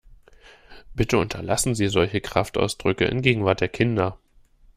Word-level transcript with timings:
Bitte 0.95 1.19
unterlassen 1.19 1.75
sie 1.75 1.87
solche 1.87 2.21
Kraftausdrücke 2.21 3.05
in 3.05 3.21
Gegenwart 3.21 3.61
der 3.61 3.67
Kinder! 3.69 4.17